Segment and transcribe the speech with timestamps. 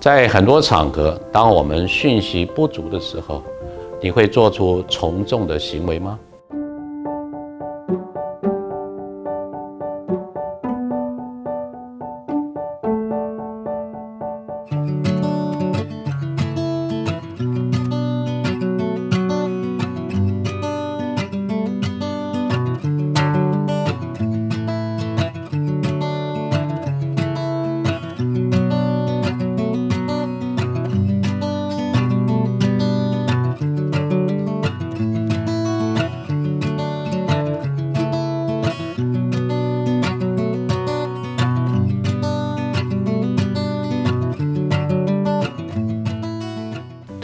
[0.00, 3.42] 在很多场合，当我们讯息不足的时候，
[4.02, 6.18] 你会做出从众的行为吗？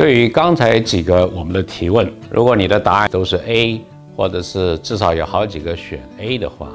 [0.06, 3.80] 对于刚才几个我们的提问，如果你的答案都是 A，
[4.16, 6.72] 或者是至少有好几个选 A 的话，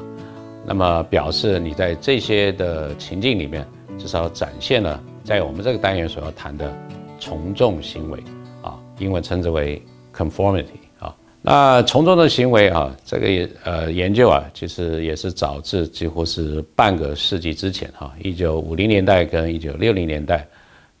[0.66, 6.70] 那么表示你在这些的情境里面，至少展现了在我们这个单元所要谈的
[7.18, 8.22] 从众行为
[8.60, 9.80] 啊，英文称之为
[10.14, 10.66] conformity
[10.98, 11.16] 啊。
[11.40, 20.46] 那从众的行为啊，这个呃研究啊，其实也是早至几乎是半个世纪之前哈，一九五零年代跟一九六零年代。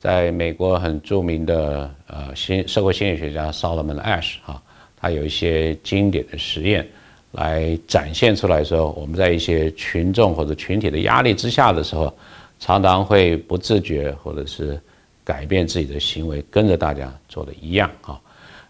[0.02, 4.60] 在美国很著名的呃心社会心理学家 Solomon Ash 哈，
[4.96, 6.84] 他有一些经典的实验，
[7.30, 12.12] 来展现出来说，我们在一些群众或者群体的压力之下的时候，
[12.58, 14.76] 常常会不自觉或者是
[15.22, 18.20] 改变自己的行为，跟着大家做的一样哈，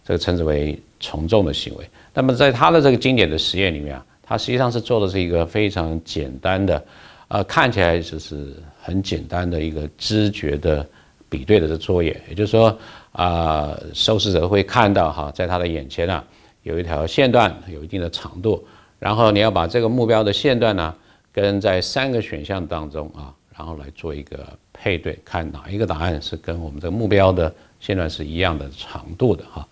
[0.05, 1.89] 这个称之为从众的行为。
[2.13, 6.85] 那么在他的这个经典的实验里面啊，他实际上是做的是一个非常简单的，
[7.29, 10.87] 呃，看起来就是很简单的一个知觉的。
[11.33, 12.79] 比对的这作业，也就是说，
[13.13, 16.23] 啊，受试者会看到哈，在他的眼前啊，
[16.63, 18.63] 有一条线段，有一定的长度，
[18.99, 20.95] 然后你要把这个目标的线段呢，
[21.33, 29.67] 跟在三个选项当中啊，然后来做一个配对，看哪一个答案是跟我们这个目标的线段是一样的长度的哈。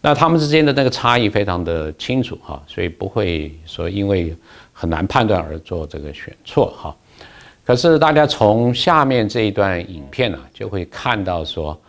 [0.00, 4.34] 那他们之间的那个差异非常的清楚哈，所以不会说因为
[4.72, 6.96] 很难判断而做这个选错哈。
[7.64, 11.80] 可是大家从下面这一段影片呢，就会看到说，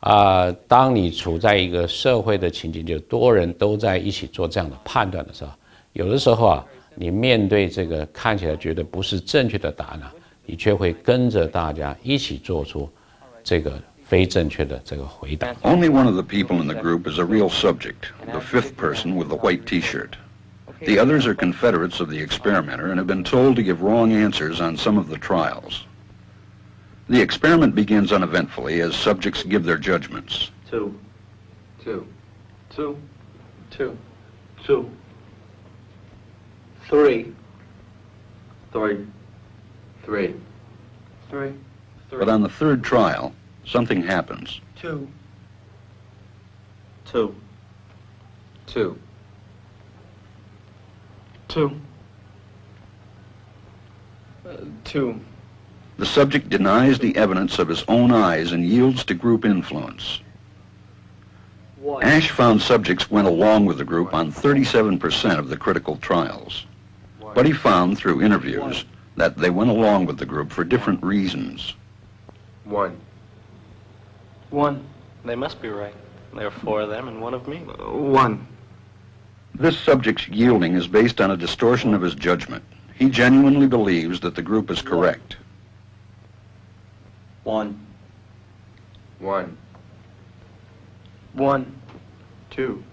[0.00, 5.50] 啊，当你处在一个社会的情景，就多人都在一起做这样的判断的时候，
[5.94, 10.00] 有的时候啊，你面对这个看起来觉得不是正确的答案，
[10.44, 12.86] 你却会跟着大家一起做出
[13.42, 13.72] 这个
[14.04, 15.54] 非正确的这个回答。
[15.62, 19.28] Only one of the people in the group is a real subject, the fifth person with
[19.28, 20.10] the white T-shirt.
[20.80, 24.60] The others are confederates of the experimenter and have been told to give wrong answers
[24.60, 25.84] on some of the trials.
[27.08, 30.50] The experiment begins uneventfully as subjects give their judgments.
[30.70, 30.98] Two.
[31.82, 32.06] Two.
[32.70, 32.98] Two.
[33.70, 33.96] Two.
[34.64, 34.90] Two.
[36.88, 37.32] Three.
[38.72, 39.06] Three.
[40.04, 40.34] Three.
[41.30, 41.52] Three.
[42.10, 43.32] But on the third trial,
[43.64, 44.60] something happens.
[44.76, 45.08] Two.
[47.04, 47.34] Two.
[48.66, 48.98] Two.
[51.56, 51.72] Two.
[54.46, 55.18] Uh, two.
[55.96, 60.20] The subject denies the evidence of his own eyes and yields to group influence.
[61.80, 62.02] One.
[62.02, 66.66] Ash found subjects went along with the group on 37% of the critical trials.
[67.34, 68.84] But he found through interviews
[69.16, 71.72] that they went along with the group for different reasons.
[72.64, 73.00] One.
[74.50, 74.84] One.
[75.24, 75.94] They must be right.
[76.34, 77.60] There are four of them and one of me.
[77.60, 78.46] one.
[79.58, 82.62] This subject's yielding is based on a distortion of his judgment.
[82.94, 85.36] He genuinely believes that the group is correct.
[87.42, 87.80] One.
[89.18, 89.56] One.
[91.32, 91.74] One.
[92.50, 92.84] Two.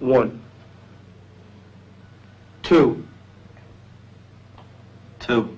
[0.00, 0.42] One.
[2.64, 3.06] Two.
[5.20, 5.56] Two.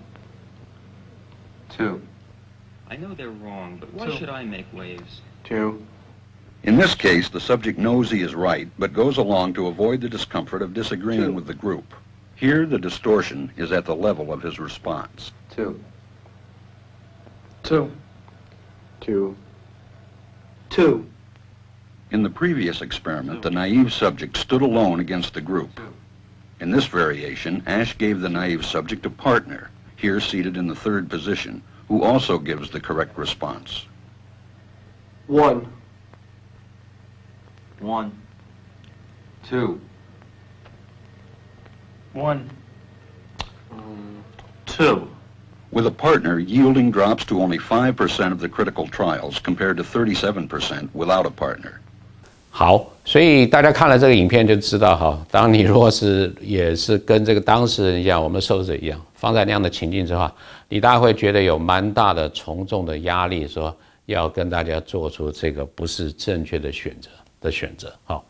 [1.70, 2.02] Two.
[2.90, 4.16] I know they're wrong, but why Two.
[4.18, 5.22] should I make waves?
[5.44, 5.82] Two.
[6.64, 10.08] In this case, the subject knows he is right, but goes along to avoid the
[10.08, 11.32] discomfort of disagreeing Two.
[11.32, 11.92] with the group.
[12.36, 15.32] Here, the distortion is at the level of his response.
[15.50, 15.82] Two.
[17.64, 17.90] Two.
[19.00, 19.36] Two.
[20.70, 21.06] Two.
[22.12, 25.80] In the previous experiment, the naive subject stood alone against the group.
[26.60, 31.10] In this variation, Ash gave the naive subject a partner, here seated in the third
[31.10, 33.86] position, who also gives the correct response.
[35.26, 35.66] One.
[37.82, 38.12] One.
[39.48, 39.80] Two.
[42.14, 42.48] One.
[43.72, 44.24] Um,
[44.66, 45.08] two.
[45.72, 50.88] With a partner, yielding drops to only 5% of the critical trials compared to 37%
[50.94, 51.80] without a partner.
[52.50, 60.30] 好，所以大家看了这个影片就知道哈，当你如果是也是跟这个当事人一样，我们受试者一样，放在那样的情境之下，
[60.68, 63.74] 你大家会觉得有蛮大的从众的压力，说
[64.04, 67.08] 要跟大家做出这个不是正确的选择
[67.42, 67.92] 的选择。
[68.04, 68.24] 好，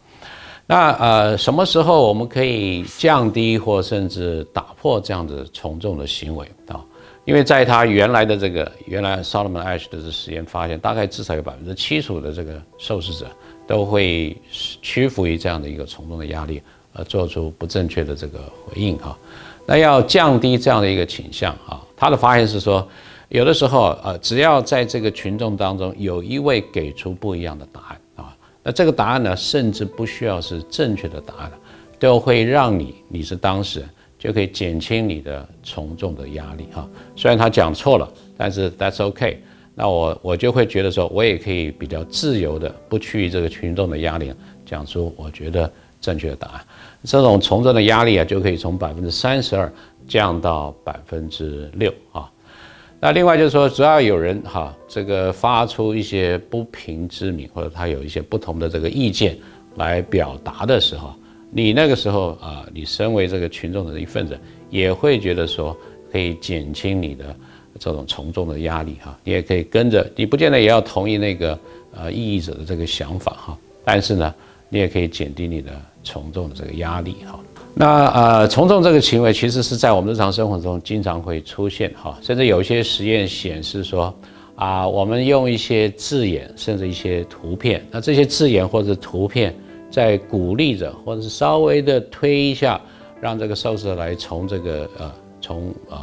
[0.67, 6.81] 那呃，什么时候我们可以降低或甚至打破这样子从众的行为啊？
[7.25, 13.27] 因为在他原来的这个原来 Solomon Ash 的这实验发现，大概至少有百分之七十五的这个受试者。
[13.65, 16.61] 都会屈服于这样的一个从众的压力，
[16.93, 19.17] 而做出不正确的这个回应哈。
[19.65, 22.87] 那要降低这样的一个倾向啊，他的发现是说，
[23.29, 28.01] 有的时候呃，只要在这个群众当中有一位给出不一样的答案，
[28.63, 31.53] 那这个答案呢，甚至不需要是正确的答案，
[31.99, 33.89] 都会让你你是当事人
[34.19, 36.89] 就可以减轻你的从众的压力哈。
[37.17, 39.43] 虽然他讲错了，但是 that's OK。
[39.75, 44.33] 那我我就会觉得说，我也可以比较自由的，不去这个群众的压力，
[44.67, 45.71] 讲出我觉得
[46.01, 46.65] 正确的答案。
[47.05, 49.73] 这种从众的压力啊，就可以从百分之三十二
[50.07, 52.31] 降到百分之六啊。
[53.05, 59.37] 那另外就是说，只要有人哈，这个发出一些不平之鸣，或者他有一些不同的这个意见
[59.75, 61.13] 来表达的时候，
[61.51, 64.39] 你那个时候啊，你身为这个群众的一份子，
[64.71, 65.77] 也会觉得说
[66.13, 67.35] 可以减轻你的。
[67.81, 71.59] 这种从众的压力哈，你也可以跟着，你不见得也要同意那个
[71.93, 74.33] 呃异议者的这个想法哈，但是呢，
[74.69, 75.73] 你也可以减低你的
[76.05, 77.41] 从众的这个压力哈。
[77.75, 84.15] 那呃从众这个行为其实是在我们日常生活中经常会出现哈，甚至有一些实验显示说
[84.55, 89.55] 啊，我们用一些字眼甚至一些图片，那这些字眼或者图片
[89.91, 92.81] 在鼓励着或者是稍微的推一下，
[93.21, 95.99] 让这个受试者来从这个呃从呃。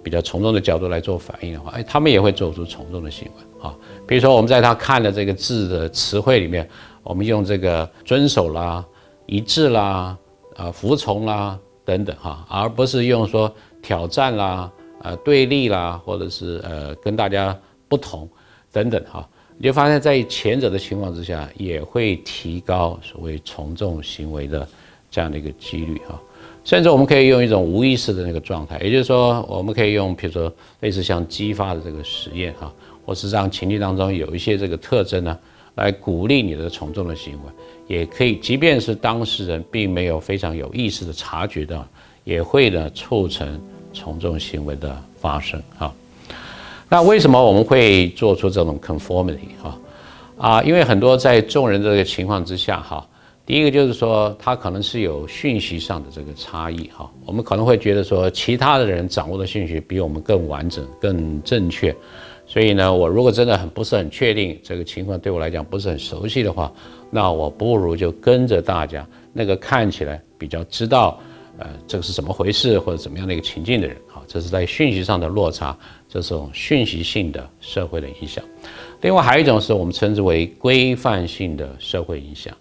[0.00, 3.74] 比较从众的角度来做反应的话，哎，他们也会做出从众的行为啊。
[4.06, 6.66] 比如说，我们在他看的这个字的词汇里面，
[7.02, 8.82] 我们用这个遵守啦、
[9.26, 10.16] 一致啦、
[10.58, 13.50] 啊服从啦等等哈，而不是用说
[13.80, 14.70] 挑战啦、
[15.02, 17.56] 呃对立啦，或者是呃跟大家
[17.88, 18.28] 不同
[18.70, 19.26] 等等哈，
[19.56, 24.68] 你就发现，在前者的情况之下，也会提高所谓从众行为的
[25.10, 26.20] 这样的一个几率哈。
[26.64, 32.70] 甚至我们可以用一种无意识的那个状态，也就是说，我们可以用，比如说类似像激发的这个实验哈，
[33.06, 35.38] 或是让情境当中有一些这个特征呢，
[35.78, 41.86] 来鼓励你的从众的行为，也可以，即便是当事人并没有非常有意识的察觉到，
[42.24, 43.60] 也会呢促成
[43.92, 45.94] 从众行为的发生哈。
[46.88, 49.78] 那为什么我们会做出这种 conformity 哈？
[50.36, 53.06] 啊，因为很多在众人这个情况之下哈。
[53.46, 61.96] 第一个就是说，他可能是有讯息上的这个差异哈，我们可能会觉得说，其他的人掌握的信息比我们更完整、更正确，
[62.48, 66.72] 所以呢，我如果真的很不是很确定这个情况对我来讲不是很熟悉的话，
[67.10, 71.20] 那我不如就跟着大家那个看起来比较知道，
[71.58, 75.76] 呃，这个是怎么回事或者怎么样的一个情境的人啊，这是在讯息上的落差，
[76.08, 78.42] 这种讯息性的社会的影响。
[79.02, 82.56] 另外还有一种是我们称之为规范性的社会影响。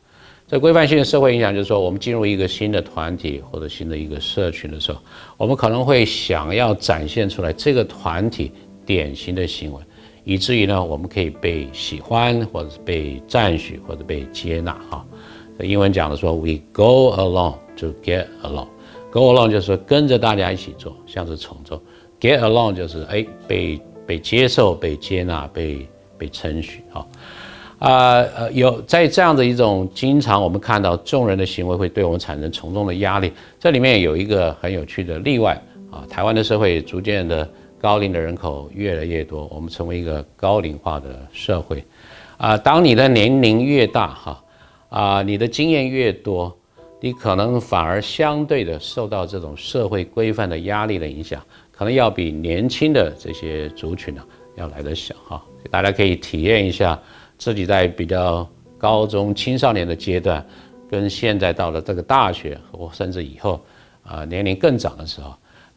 [0.49, 4.99] 这规范性的社会影响，就是说，我们进入一个新的团体或者新的一个社群的时候，
[5.35, 8.51] 我们可能会想要展现出来这个团体
[8.87, 9.79] 典型的行为，
[10.23, 14.71] 以至于呢，我们可以被喜欢，或者是被赞许，或者被接纳。
[14.89, 15.05] 哈，
[15.59, 18.67] 英文讲的说，we go along to get along。
[19.11, 21.79] go along 就是跟着大家一起做，像是从众
[22.19, 25.87] ；get along 就是哎被被接受、被接纳、被
[26.17, 26.81] 被称许。
[26.91, 27.05] 哈。
[27.79, 35.61] 啊呃，有在这样的一种经常我们看到众人的行为会对我们产生从众的压力，这里面有一个很有趣的例外
[35.91, 37.47] 啊，台湾的社会逐渐的
[37.79, 41.83] 高龄的人口越来越多，我们成为一个高龄化的社会，
[42.37, 44.43] 啊，当你的年龄越大哈，
[44.89, 46.55] 啊，你的经验越多，
[46.99, 51.41] 你可能反而相对的受到这种社会规范的压力的影响，
[51.71, 54.23] 可能要比年轻的这些族群呢
[54.55, 56.99] 要来得小哈，大家可以体验一下。
[57.39, 60.43] 自己在比较高中青少年的阶段，
[60.89, 63.61] 跟现在到了这个大学或甚至以后，
[64.01, 65.35] 啊年龄更长的时候，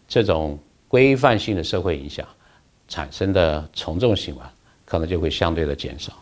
[0.09, 0.59] 这种
[0.91, 2.27] 规范性的社会影响
[2.89, 4.43] 产生的从众行为，
[4.85, 6.13] 可能就会相对的减少。